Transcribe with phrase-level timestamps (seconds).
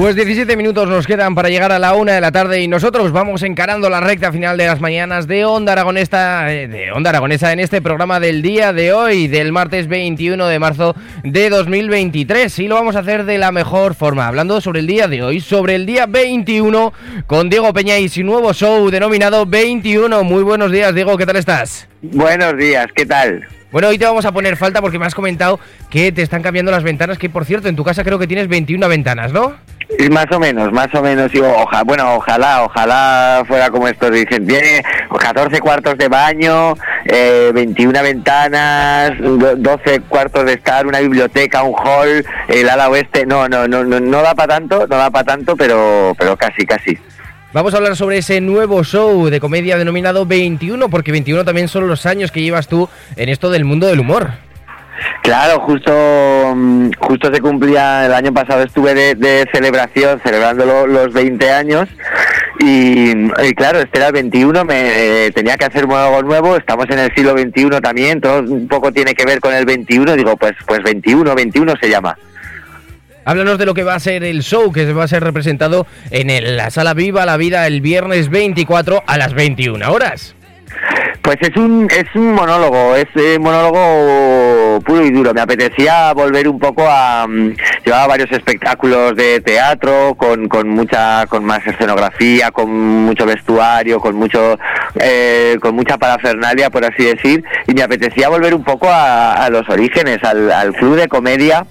[0.00, 3.12] Pues 17 minutos nos quedan para llegar a la una de la tarde y nosotros
[3.12, 7.52] vamos encarando la recta final de las mañanas de Onda Aragonesa, eh, de Onda Aragonesa
[7.52, 12.60] en este programa del día de hoy, del martes 21 de marzo de 2023.
[12.60, 15.40] Y lo vamos a hacer de la mejor forma, hablando sobre el día de hoy,
[15.40, 16.94] sobre el día 21
[17.26, 20.24] con Diego Peña y su nuevo show denominado 21.
[20.24, 21.89] Muy buenos días, Diego, ¿qué tal estás?
[22.02, 23.46] Buenos días, ¿qué tal?
[23.70, 26.72] Bueno, hoy te vamos a poner falta porque me has comentado que te están cambiando
[26.72, 29.54] las ventanas, que por cierto, en tu casa creo que tienes 21 ventanas, ¿no?
[29.98, 34.46] Y más o menos, más o menos, oja, bueno, ojalá, ojalá fuera como esto, dicen,
[34.46, 34.82] tiene
[35.18, 42.24] 14 cuartos de baño, eh, 21 ventanas, 12 cuartos de estar, una biblioteca, un hall,
[42.48, 45.56] el ala oeste, no, no, no, no, no da para tanto, no da para tanto,
[45.56, 46.96] pero, pero casi, casi.
[47.52, 51.88] Vamos a hablar sobre ese nuevo show de comedia denominado 21, porque 21 también son
[51.88, 54.30] los años que llevas tú en esto del mundo del humor.
[55.22, 55.92] Claro, justo
[56.54, 61.88] mm, justo se cumplía el año pasado estuve de, celebración celebrando los 20 años
[62.60, 67.00] y, claro, este era el 21, me eh, tenía que hacer algo nuevo, estamos en
[67.00, 70.52] el siglo 21 también, todo un poco tiene que ver con el 21, digo, pues
[70.66, 72.16] pues 21, 21 se llama.
[73.24, 75.86] Háblanos de lo que va a ser el show que se va a ser representado
[76.10, 80.34] en la sala Viva la Vida el viernes 24 a las 21 horas.
[81.22, 85.34] Pues es un, es un monólogo, es un eh, monólogo puro y duro.
[85.34, 87.26] Me apetecía volver un poco a...
[87.28, 87.54] Mm,
[87.84, 94.16] llevaba varios espectáculos de teatro con, con mucha con más escenografía, con mucho vestuario, con
[94.16, 94.58] mucho
[94.94, 99.68] eh, con mucha parafernalia, por así decir, y me apetecía volver un poco a, los
[99.68, 101.66] orígenes, al, al club de comedia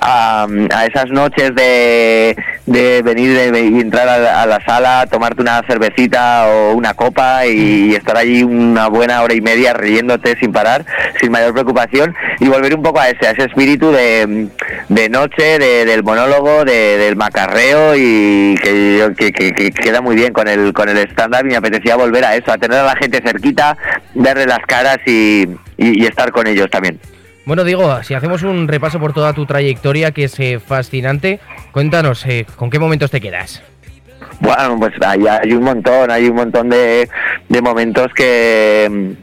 [0.00, 0.46] a,
[0.86, 2.36] esas noches de,
[2.66, 8.16] de venir y entrar a, la sala, tomarte una cervecita o una copa y, estar
[8.16, 10.84] allí una buena hora y media riéndote sin parar,
[11.20, 14.48] sin mayor preocupación y volver un poco a ese, a ese espíritu de,
[14.88, 20.88] de noche, del monólogo, del macarreo y que, que, queda muy bien con el con
[20.88, 23.76] el stand-up y me apetecía volver a eso, a tener a la gente cerquita,
[24.14, 26.98] verle las caras y estar con ellos también.
[27.44, 31.40] Bueno, Diego, si hacemos un repaso por toda tu trayectoria, que es eh, fascinante,
[31.72, 33.62] cuéntanos, eh, ¿con qué momentos te quedas?
[34.38, 37.08] Bueno, pues hay, un montón, hay un montón de,
[37.62, 39.14] momentos que,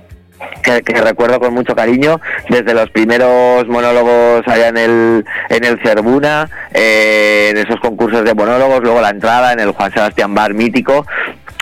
[0.63, 2.19] que, recuerdo con mucho cariño,
[2.49, 8.33] desde los primeros monólogos allá en el, en el Cerbuna, eh, en esos concursos de
[8.33, 11.05] monólogos, luego la entrada en el Juan Sebastián Bar mítico,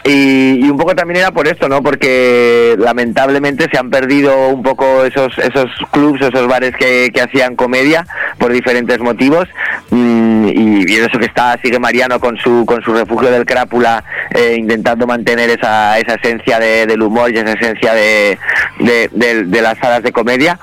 [0.07, 1.81] y, un poco también era por esto, ¿no?
[1.81, 7.55] Porque lamentablemente se han perdido un poco esos esos clubs, esos bares que, que hacían
[7.55, 8.05] comedia
[8.37, 9.47] por diferentes motivos.
[9.89, 14.03] Mm, y, y, eso que está sigue Mariano con su con su refugio del crápula
[14.31, 18.37] eh, intentando mantener esa, esa esencia de, del humor y esa esencia de,
[18.79, 20.59] de las salas de comedia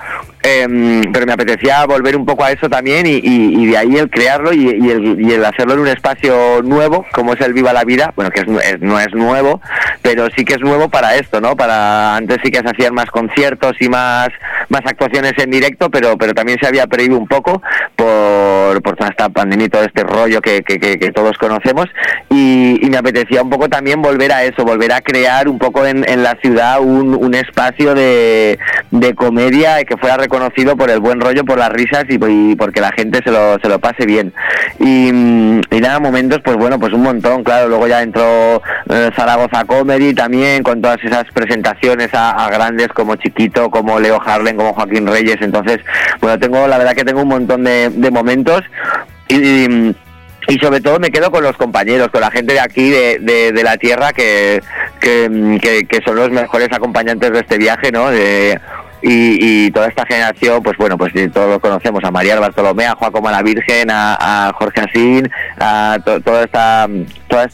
[0.46, 4.52] Em, pero me apetecía volver un poco a eso también y, de ahí el crearlo
[4.52, 8.44] y, el, hacerlo en un espacio nuevo como es el Viva la Vida, bueno que
[8.44, 9.62] no es nuevo,
[10.02, 11.56] pero sí que es nuevo para esto, ¿no?
[11.56, 14.28] Para antes sí que se hacían más conciertos y más
[14.68, 17.62] más actuaciones en directo, pero pero también se había perdido un poco
[17.96, 18.06] por,
[18.80, 21.86] por toda esta pandemia y todo este rollo que, que, todos conocemos
[22.30, 26.08] y, me apetecía un poco también volver a eso, volver a crear un poco en,
[26.08, 28.58] en la ciudad un, un espacio de,
[28.92, 32.92] de comedia que fuera conocido por el buen rollo, por las risas y, porque la
[32.92, 34.32] gente se lo, se lo pase bien.
[34.78, 35.10] Y,
[35.80, 37.68] nada, momentos, pues bueno, pues un montón, claro.
[37.68, 43.70] Luego ya entró eh, Zaragoza Comedy también, con todas esas presentaciones a, grandes como Chiquito,
[43.70, 45.38] como Leo Harlen, como Joaquín Reyes.
[45.40, 45.80] Entonces,
[46.20, 48.62] bueno, tengo, la verdad que tengo un montón de, momentos.
[49.28, 49.94] Y,
[50.48, 53.62] y sobre todo me quedo con los compañeros, con la gente de aquí, de, de,
[53.62, 54.62] la tierra, que,
[55.00, 58.10] que, que, son los mejores acompañantes de este viaje, ¿no?
[58.10, 58.60] De,
[59.06, 63.30] y, toda esta generación, pues bueno, pues todos lo conocemos, a María Bartolomé, a Joaquín
[63.30, 66.88] la Virgen, a, Jorge Asín, a toda esta
[67.28, 67.48] toda,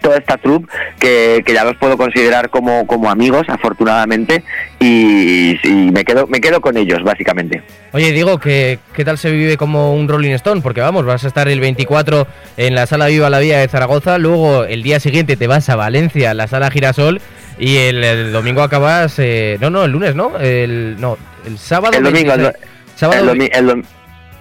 [0.00, 0.68] toda, esta troupe
[1.00, 4.44] que, ya los puedo considerar como, como amigos, afortunadamente,
[4.78, 5.58] y,
[5.92, 7.62] me quedo me quedo con ellos, básicamente.
[7.92, 10.60] Oye, digo, ¿qué, ¿qué tal se vive como un Rolling Stone?
[10.60, 12.26] Porque vamos, vas a estar el 24
[12.56, 15.76] en la Sala Viva la Vía de Zaragoza, luego el día siguiente te vas a
[15.76, 17.20] Valencia, la Sala Girasol,
[17.58, 19.18] y el, domingo acabas.
[19.18, 20.38] Eh, no, no, el lunes, ¿no?
[20.38, 21.96] El, no, el sábado.
[21.96, 22.32] El domingo.
[22.32, 22.52] El,
[22.96, 23.84] sábado, el,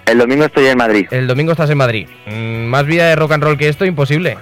[0.05, 1.07] El domingo estoy en Madrid.
[1.11, 2.07] El domingo estás en Madrid.
[2.25, 4.37] Mm, más vida de rock and roll que esto, imposible.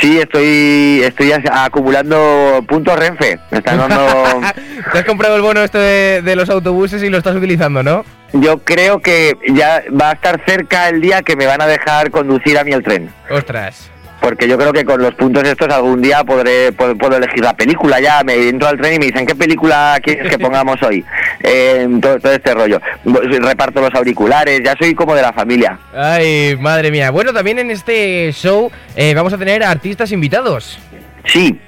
[0.00, 3.38] Sí, estoy estoy acumulando puntos Renfe.
[3.52, 4.40] Me están dando...
[4.92, 8.04] Te has comprado el bono este de, de, los autobuses y lo estás utilizando, ¿no?
[8.32, 12.10] Yo creo que ya va a estar cerca el día que me van a dejar
[12.10, 13.08] conducir a mí el tren.
[13.30, 13.93] Ostras
[14.24, 18.00] porque yo creo que con los puntos estos algún día podré puedo, elegir la película.
[18.00, 21.04] Ya me entro al tren y me dicen qué película quieres que pongamos hoy
[21.42, 22.80] eh, todo, este rollo.
[23.04, 25.78] Reparto los auriculares ya soy como de la familia.
[25.94, 27.10] Ay madre mía.
[27.10, 30.78] Bueno también en este show eh, vamos a tener artistas invitados.
[31.26, 31.60] Sí.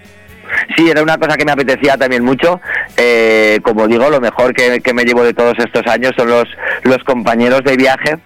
[0.77, 2.63] Sí, era una cosa que me apetecía también mucho.
[2.97, 6.45] Eh, como digo, lo mejor que, que, me llevo de todos estos años son los,
[6.85, 8.17] los compañeros de viaje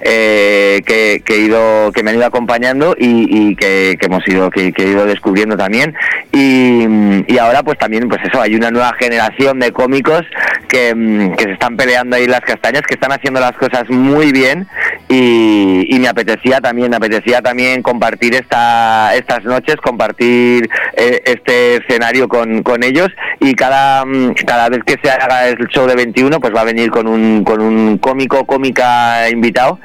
[0.00, 4.82] eh, que, he ido, que me han ido acompañando y, que, hemos ido, que, he
[4.82, 5.94] ido descubriendo también.
[6.32, 10.22] Y, ahora pues también, pues eso, hay una nueva generación de cómicos
[10.68, 10.94] que,
[11.38, 14.66] se están peleando ahí las castañas, que están haciendo las cosas muy bien
[15.08, 22.28] y, me apetecía también, me apetecía también compartir esta, estas noches, compartir eh, este escenario
[22.28, 23.08] con, con ellos
[23.40, 24.04] y cada,
[24.46, 27.42] cada vez que se haga el show de 21 pues va a venir con un,
[27.42, 29.80] con un cómico, cómica invitado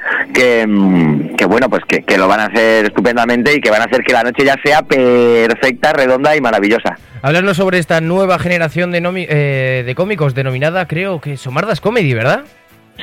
[0.66, 4.02] Mm, que, bueno, pues que, lo van a hacer estupendamente y que van a hacer
[4.02, 6.96] que la noche ya sea perfecta, redonda y maravillosa.
[7.22, 12.44] Hablarnos sobre esta nueva generación de, eh, de cómicos denominada, creo que Somardas Comedy, ¿verdad?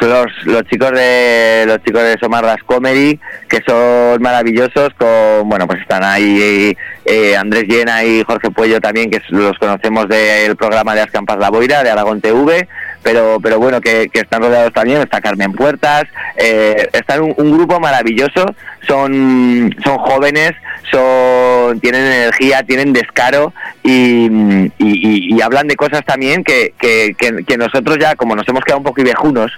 [0.07, 5.81] Los, los chicos de los chicos de Somardas Comedy que son maravillosos con bueno pues
[5.81, 6.75] están ahí
[7.05, 11.49] eh, Andrés Llena y Jorge Puello también que los conocemos del programa de Ascampas La
[11.49, 12.67] Boira de Aragón TV
[13.03, 16.03] pero pero bueno que, están rodeados también está Carmen Puertas
[16.37, 18.53] eh, están un, grupo maravilloso
[18.87, 20.51] son son jóvenes
[20.91, 23.53] son tienen energía tienen descaro
[23.83, 24.29] y,
[24.77, 28.83] y, hablan de cosas también que, que, que, nosotros ya como nos hemos quedado un
[28.83, 29.51] poco viejunos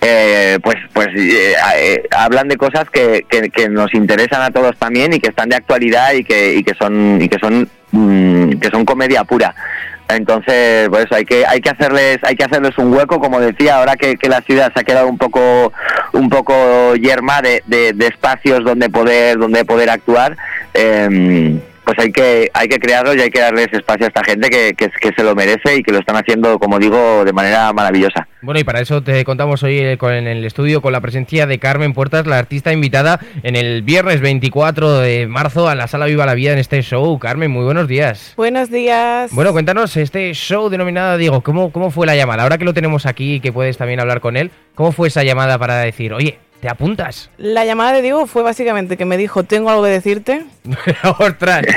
[0.00, 5.12] eh, pues pues eh, eh, hablan de cosas que, que, nos interesan a todos también
[5.12, 8.70] y que están de actualidad y que, y que son y que son mm, que
[8.70, 9.54] son comedia pura
[10.08, 13.96] entonces, pues hay que hay que hacerles hay que hacerles un hueco, como decía, ahora
[13.96, 15.72] que, la ciudad se ha quedado un poco
[16.12, 20.36] un poco yerma de, de, espacios donde poder donde poder actuar.
[20.74, 24.50] Eh, pues hay que hay que crearlo y hay que darles espacio a esta gente
[24.50, 28.26] que, que, se lo merece y que lo están haciendo, como digo, de manera maravillosa.
[28.42, 31.46] Bueno, y para eso te contamos hoy eh, con, en el estudio con la presencia
[31.46, 36.06] de Carmen Puertas, la artista invitada en el viernes 24 de marzo a la Sala
[36.06, 37.18] Viva la Vida en este show.
[37.18, 38.34] Carmen, muy buenos días.
[38.36, 39.30] Buenos días.
[39.32, 42.42] Bueno, cuéntanos este show denominado, Diego, ¿cómo, cómo fue la llamada?
[42.42, 45.22] Ahora que lo tenemos aquí y que puedes también hablar con él, ¿cómo fue esa
[45.22, 47.28] llamada para decir, oye, ¿Te apuntas?
[47.36, 50.46] La llamada de Diego fue básicamente que me dijo, tengo algo que decirte.
[51.18, 51.66] ¡Ostras!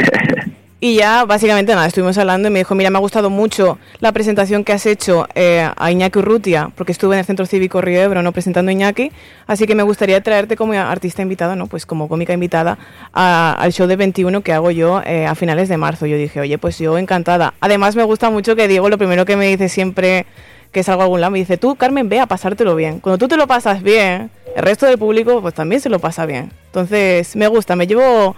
[0.80, 4.12] Y ya, básicamente nada, estuvimos hablando y me dijo, mira, me ha gustado mucho la
[4.12, 8.00] presentación que has hecho eh, a Iñaki Urrutia, porque estuve en el Centro Cívico Río
[8.00, 8.31] Ebro, ¿no?
[8.31, 9.12] Presentando a Iñaki,
[9.48, 11.66] así que me gustaría traerte como artista invitada, ¿no?
[11.66, 12.78] Pues como cómica invitada
[13.12, 16.06] al show de 21 que hago yo eh, a finales de marzo.
[16.06, 17.56] Yo dije, oye, pues yo encantada.
[17.60, 20.28] Además me gusta mucho que Diego lo primero que me dice siempre
[20.72, 23.00] que salgo a algún lado, me dice, tú, Carmen, ve a pasártelo bien.
[23.00, 26.25] Cuando tú te lo pasas bien, el resto del público pues también se lo pasa
[26.25, 26.51] bien.
[26.65, 28.36] Entonces, me gusta, me llevo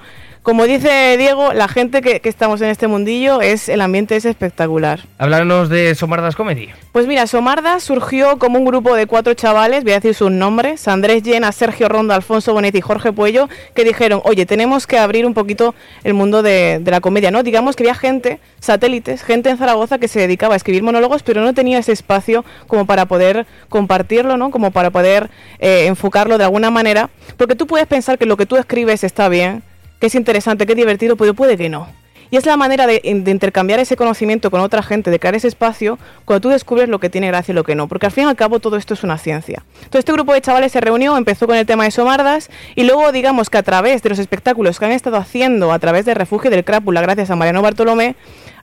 [0.50, 5.02] como dice Diego, la gente que, estamos en este mundillo es el ambiente es espectacular.
[5.20, 6.70] Háblanos de Somardas Comedy.
[6.92, 10.88] Pues mira, Somardas surgió como un grupo de cuatro chavales, voy a decir sus nombres,
[10.88, 15.28] Andrés Llena, Sergio Ronda, Alfonso Bonetti y Jorge Puello, que dijeron, oye, tenemos que abrir
[15.28, 17.44] un poquito el mundo de, la comedia, ¿no?
[17.44, 21.42] Digamos que había gente, satélites, gente en Zaragoza que se dedicaba a escribir monólogos, pero
[21.44, 24.50] no tenía ese espacio como para poder compartirlo, ¿no?
[24.50, 28.48] Como para poder eh, enfocarlo de alguna manera, porque tú puedes pensar que lo que
[28.48, 29.62] tú escribes está bien,
[30.00, 31.88] que es interesante, que es divertido, pero puede que no.
[32.32, 35.98] Y es la manera de, intercambiar ese conocimiento con otra gente, de crear ese espacio,
[36.26, 37.88] cuando tú descubres lo que tiene gracia y lo que no.
[37.88, 39.64] Porque al fin y al cabo todo esto es una ciencia.
[39.78, 43.12] Entonces este grupo de chavales se reunió, empezó con el tema de Somardas y luego
[43.12, 46.52] digamos que a través de los espectáculos que han estado haciendo a través de Refugio
[46.52, 48.16] del Crápula, gracias a Mariano Bartolomé,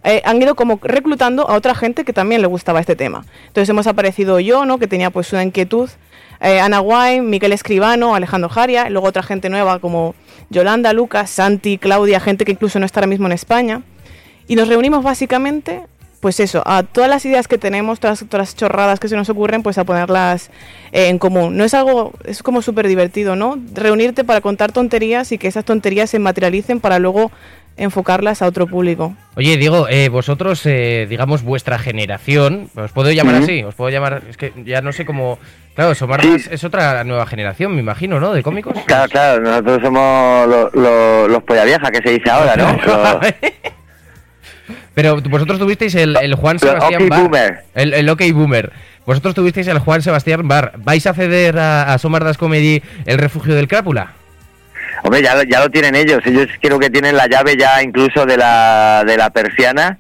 [0.05, 3.25] eh, han ido como reclutando a otra gente que también le gustaba este tema.
[3.49, 4.79] Entonces hemos aparecido yo, ¿no?
[4.79, 5.91] que tenía pues una inquietud,
[6.41, 10.15] eh, Ana Guay, Miguel Escribano, Alejandro Jaria, luego otra gente nueva como
[10.51, 13.83] Yolanda, Lucas, Santi, Claudia, gente que incluso no está ahora mismo en España.
[14.49, 15.83] Y nos reunimos básicamente,
[16.21, 19.63] pues eso, a todas las ideas que tenemos, todas, las chorradas que se nos ocurren,
[19.63, 20.51] pues a ponerlas
[20.93, 21.57] eh, en común.
[21.57, 23.59] No es algo, es como súper divertido, ¿no?
[23.75, 27.33] Reunirte para contar tonterías y que esas tonterías se materialicen para luego
[27.77, 29.15] enfocarlas a otro público.
[29.35, 34.23] Oye, digo, eh, vosotros, eh, digamos, vuestra generación, os puedo llamar así, os puedo llamar,
[34.31, 35.39] es que ya no sé cómo...
[35.77, 38.33] Claro, Somar es otra nueva generación, me imagino, ¿no?
[38.33, 38.75] De cómicos.
[38.87, 40.49] Claro, claro, nosotros somos
[41.29, 43.21] los polla vieja que se dice ahora, ¿no?
[44.95, 47.65] Pero vosotros tuvisteis el, Juan Sebastián Boomer.
[47.75, 48.73] El, el OK Boomer.
[49.05, 50.73] Vosotros tuvisteis el Juan Sebastián Bar.
[50.79, 54.13] ¿Vais a ceder a, a Somardas Comedy el refugio del Crápula?
[55.03, 56.21] Hombre, ya, lo- ya lo tienen ellos.
[56.25, 59.99] Ellos creo que tienen la llave ya incluso de la, de la persiana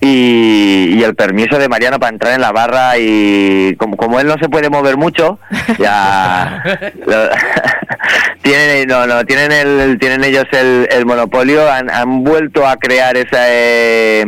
[0.00, 4.26] y, y el permiso de Mariano para entrar en la barra y como, como él
[4.26, 5.38] no se puede mover mucho,
[5.78, 6.62] ya
[8.42, 13.16] tienen, no, no, tienen, el, tienen ellos el, el monopolio, han, han vuelto a crear
[13.16, 14.24] esa, eh,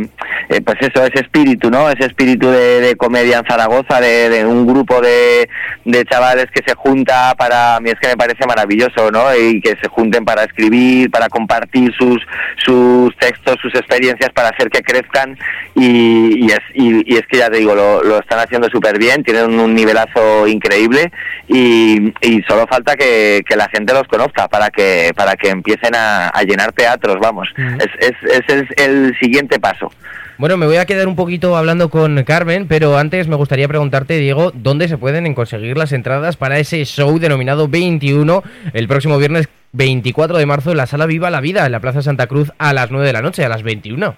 [0.49, 1.89] eh, pues eso, ese espíritu, ¿no?
[1.89, 5.49] Ese espíritu de, comedia en Zaragoza, de, un grupo de,
[5.85, 9.35] de chavales que se junta para, a mí es que me parece maravilloso, ¿no?
[9.35, 12.21] Y que se junten para escribir, para compartir sus,
[12.63, 15.37] sus textos, sus experiencias, para hacer que crezcan
[15.75, 19.23] y, y es, y, es que ya te digo, lo, lo están haciendo súper bien,
[19.23, 21.11] tienen un nivelazo increíble
[21.47, 25.95] y, y solo falta que, que la gente los conozca para que, para que empiecen
[25.95, 27.49] a, a llenar teatros, vamos.
[27.57, 27.81] Mm.
[27.81, 29.91] Es, es, ese es el siguiente paso.
[30.37, 34.17] Bueno, me voy a quedar un poquito hablando con Carmen, pero antes me gustaría preguntarte,
[34.17, 39.47] Diego, ¿dónde se pueden conseguir las entradas para ese show denominado 21 el próximo viernes
[39.73, 42.73] 24 de marzo en la Sala Viva la Vida, en la Plaza Santa Cruz, a
[42.73, 44.15] las 9 de la noche, a las 21?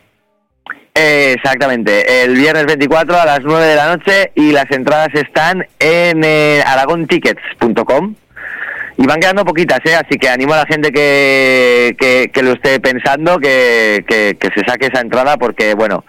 [0.96, 5.68] Eh, Exactamente, el viernes 24 a las 9 de la noche y las entradas están
[5.80, 8.16] en eh, aragontickets.com
[8.98, 9.96] y van quedando poquitas, ¿eh?
[9.96, 11.96] así que animo a la gente que,
[12.32, 16.06] que, lo esté pensando que, que, que se saque esa entrada porque, bueno,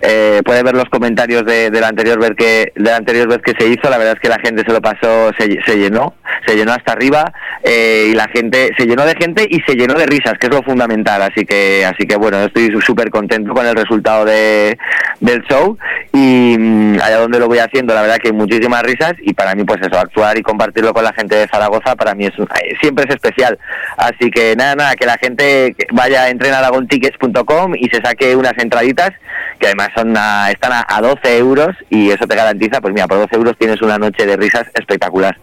[0.00, 3.38] eh, puede ver los comentarios de, de la anterior vez que de la anterior vez
[3.38, 6.14] que se hizo, la verdad es que la gente se lo pasó, se, se llenó,
[6.46, 7.32] se llenó hasta arriba
[7.64, 10.54] eh, y la gente se llenó de gente y se llenó de risas, que es
[10.54, 14.78] lo fundamental, así que así que bueno, estoy súper contento con el resultado de,
[15.20, 15.76] del show
[16.12, 19.56] y mm, allá donde lo voy haciendo, la verdad que hay muchísimas risas y para
[19.56, 22.74] mí pues eso, actuar y compartirlo con la gente de Zaragoza para mí es eh,
[22.80, 23.58] siempre es especial,
[23.96, 28.56] así que nada, nada, que la gente vaya entre en aragontickets.com y se saque unas
[28.58, 29.10] entraditas
[29.58, 33.06] que además son a- están a, a 12 euros y eso te garantiza, pues mira,
[33.08, 35.36] por 12 euros tienes una noche de risas espectacular.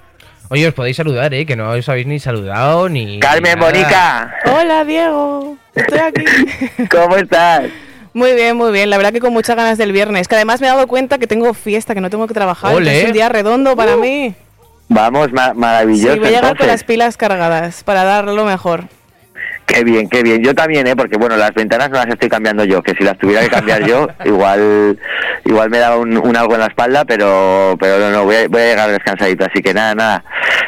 [0.50, 1.46] Oye, os podéis saludar, ¿eh?
[1.46, 3.20] Que no os habéis ni saludado ni...
[3.20, 3.60] Carmen.
[3.60, 5.58] Bonica, Hola, Diego.
[5.74, 6.24] Estoy aquí.
[6.92, 7.64] ¿cómo estás?
[8.14, 8.92] Muy bien, muy bien.
[8.92, 10.28] La verdad que con muchas ganas del viernes.
[10.28, 12.70] Que además me he dado cuenta que tengo fiesta, que no tengo que trabajar.
[12.72, 14.36] Entonces Es un día redondo para mí.
[14.88, 16.18] Vamos, ma- Sí, maravilloso.
[16.18, 18.86] voy a llegar con las pilas cargadas para dar lo mejor.
[19.66, 20.44] Qué bien, qué bien.
[20.44, 20.96] Yo también, ¿eh?
[20.96, 23.84] Porque, bueno, las ventanas no las estoy cambiando yo, que si las tuviera que cambiar
[23.84, 24.98] yo, igual
[25.44, 28.48] igual me daba un, un algo en la espalda, pero pero no, no, voy a,
[28.48, 29.44] voy a llegar descansadito.
[29.46, 30.24] Así que nada, nada.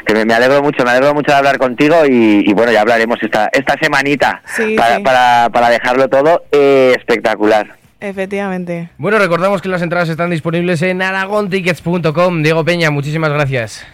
[0.06, 2.82] Que me, me alegro mucho, me alegro mucho de hablar contigo y, y bueno, ya
[2.82, 5.04] hablaremos esta esta semanita Sí, para, sí.
[5.04, 7.76] Para, para dejarlo todo eh, espectacular.
[8.00, 8.90] Efectivamente.
[8.98, 12.42] Bueno, recordamos que las entradas están disponibles en aragontickets.com.
[12.44, 13.86] Diego Peña, muchísimas gracias.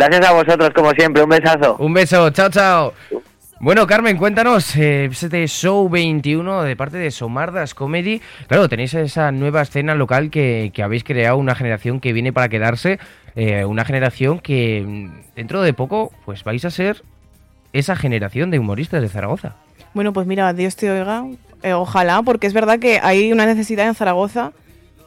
[0.00, 1.22] Gracias a vosotros, como siempre.
[1.22, 1.76] Un besazo.
[1.78, 2.94] Un beso, chao, chao.
[3.60, 8.22] Bueno, Carmen, cuéntanos, eh, este Show 21 de parte de Somardas Comedy.
[8.46, 12.48] Claro, tenéis esa nueva escena local que, que habéis creado, una generación que viene para
[12.48, 12.98] quedarse,
[13.36, 17.02] eh, una generación que mm, dentro de poco pues vais a ser
[17.74, 19.56] esa generación de humoristas de Zaragoza.
[19.92, 21.26] Bueno, pues mira, Dios te oiga.
[21.62, 24.52] Eh, ojalá, porque es verdad que hay una necesidad en Zaragoza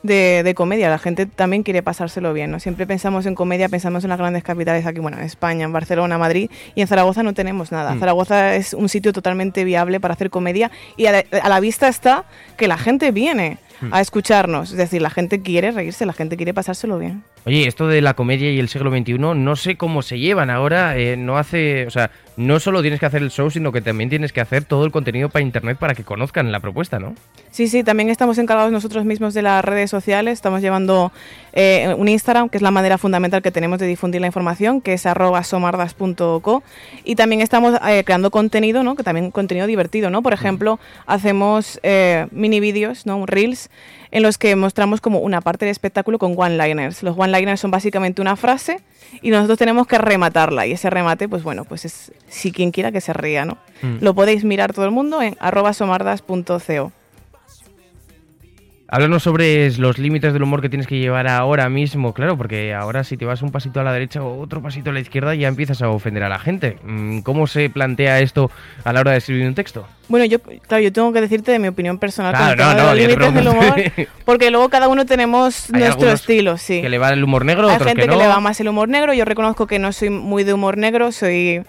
[0.03, 0.89] de, de comedia.
[0.89, 2.60] La gente también quiere pasárselo bien, ¿no?
[2.60, 6.17] Siempre pensamos en comedia, pensamos en las grandes capitales aquí, bueno, en España, en Barcelona,
[6.17, 7.95] Madrid, y en Zaragoza no tenemos nada.
[7.95, 8.00] Mm.
[8.00, 11.88] Zaragoza es un sitio totalmente viable para hacer comedia y a la, a la vista
[11.88, 12.25] está
[12.57, 13.57] que la gente viene
[13.91, 14.72] a escucharnos.
[14.72, 17.24] Es decir, la gente quiere reírse, la gente quiere pasárselo bien.
[17.45, 20.95] Oye, esto de la comedia y el siglo XXI, no sé cómo se llevan ahora.
[20.98, 24.09] eh, no hace, o sea, no solo tienes que hacer el show, sino que también
[24.09, 27.15] tienes que hacer todo el contenido para internet para que conozcan la propuesta, ¿no?
[27.51, 30.33] Sí, sí, también estamos encargados nosotros mismos de las redes sociales.
[30.33, 31.11] Estamos llevando
[31.53, 34.93] eh, un Instagram, que es la manera fundamental que tenemos de difundir la información, que
[34.93, 36.63] es arroba somardas.co.
[37.03, 38.95] Y también estamos eh, creando contenido, ¿no?
[38.95, 40.23] Que también contenido divertido, ¿no?
[40.23, 43.25] Por ejemplo, hacemos eh, mini vídeos, ¿no?
[43.27, 43.69] Reels,
[44.09, 47.03] en los que mostramos como una parte del espectáculo con one-liners.
[47.03, 48.79] Los one-liners son básicamente una frase
[49.22, 50.65] y nosotros tenemos que rematarla.
[50.65, 53.57] Y ese remate, pues bueno, pues es si quien quiera que se ría, ¿no?
[53.81, 53.98] Mm.
[54.01, 56.91] Lo podéis mirar todo el mundo en arroba somardas.co.
[58.93, 63.03] Háblanos sobre los límites del humor que tienes que llevar ahora mismo, claro, porque ahora
[63.03, 65.47] si te vas un pasito a la derecha o otro pasito a la izquierda ya
[65.47, 66.77] empiezas a ofender a la gente.
[66.83, 68.51] Mm, ¿Cómo se plantea esto
[68.83, 69.88] a la hora de escribir un texto?
[70.09, 72.97] Bueno, yo, claro, yo tengo que decirte de mi opinión personal Claro, no, no, los
[72.97, 73.75] límites del humor,
[74.25, 76.79] porque luego cada uno tenemos Hay nuestro estilo, sí.
[76.79, 78.21] Que le va el humor negro, Hay otros gente que que, no.
[78.21, 81.12] le va más el humor negro, yo reconozco que no soy muy de humor negro,
[81.12, 81.63] soy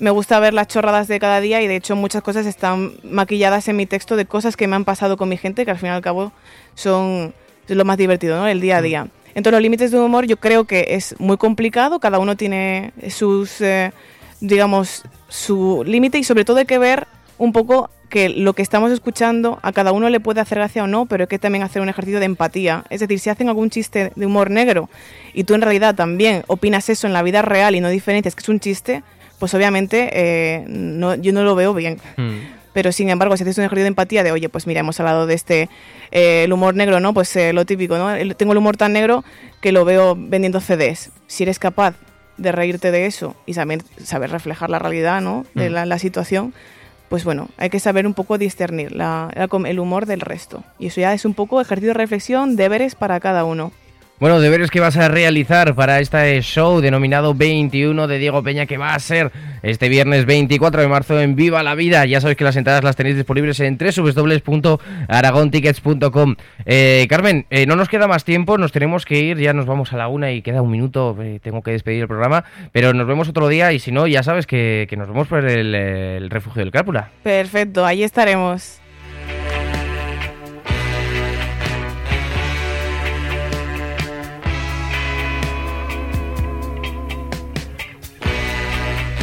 [0.00, 3.68] me gusta ver las chorradas de cada día y de hecho muchas cosas están maquilladas
[3.68, 5.88] en mi texto de cosas que me han pasado con mi gente que al fin
[5.88, 6.32] y al cabo
[6.74, 7.34] son
[7.68, 8.48] lo más divertido, ¿no?
[8.48, 9.08] El día a día.
[9.34, 13.60] Entonces los límites de humor yo creo que es muy complicado, cada uno tiene sus,
[13.60, 13.92] eh,
[14.40, 17.06] digamos, su límite y sobre todo hay que ver
[17.38, 20.88] un poco que lo que estamos escuchando a cada uno le puede hacer gracia o
[20.88, 22.84] no, pero hay que también hacer un ejercicio de empatía.
[22.90, 24.90] Es decir, si hacen algún chiste de humor negro
[25.32, 28.42] y tú en realidad también opinas eso en la vida real y no diferencias que
[28.42, 29.04] es un chiste,
[29.40, 31.98] pues obviamente eh, no, yo no lo veo bien.
[32.16, 32.38] Hmm.
[32.72, 35.26] Pero sin embargo, si haces un ejercicio de empatía de, oye, pues mira, hemos hablado
[35.26, 35.68] de este,
[36.12, 37.12] eh, el humor negro, ¿no?
[37.12, 38.14] Pues eh, lo típico, ¿no?
[38.36, 39.24] Tengo el humor tan negro
[39.60, 41.10] que lo veo vendiendo CDs.
[41.26, 41.96] Si eres capaz
[42.36, 45.46] de reírte de eso y saber, saber reflejar la realidad, ¿no?
[45.54, 45.72] De mm.
[45.72, 46.54] la, situación,
[47.08, 50.62] pues bueno, hay que saber un poco discernir el humor del resto.
[50.78, 53.72] Y eso ya es un poco ejercicio de reflexión, deberes para cada uno.
[54.20, 58.76] Bueno, deberes que vas a realizar para este show denominado 21 de Diego Peña que
[58.76, 62.04] va a ser este viernes 24 de marzo en Viva la Vida.
[62.04, 66.36] Ya sabéis que las entradas las tenéis disponibles en www.aragontickets.com.
[66.66, 69.94] Eh, Carmen, eh, no nos queda más tiempo, nos tenemos que ir, ya nos vamos
[69.94, 73.06] a la una y queda un minuto, eh, tengo que despedir el programa, pero nos
[73.06, 76.60] vemos otro día y si no, ya sabes que, nos vemos por el, el refugio
[76.60, 77.08] del Cárpula.
[77.22, 78.82] Perfecto, ahí estaremos.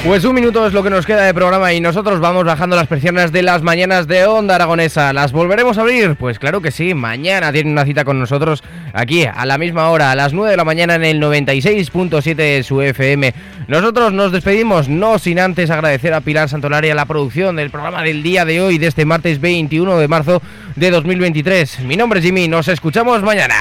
[0.07, 2.87] Pues un minuto es lo que nos queda de programa y nosotros vamos bajando las
[2.87, 5.11] persianas de las mañanas de Onda Aragonesa.
[5.11, 6.15] ¿Las volveremos a abrir?
[6.15, 10.11] Pues claro que sí, mañana tienen una cita con nosotros aquí a la misma hora,
[10.11, 13.33] a las 9 de la mañana en el 96.7 de su FM.
[13.67, 18.23] Nosotros nos despedimos, no sin antes agradecer a Pilar Santolaria la producción del programa del
[18.23, 20.41] día de hoy, de este martes 21 de marzo
[20.77, 21.81] de 2023.
[21.81, 23.55] Mi nombre es Jimmy, nos escuchamos mañana.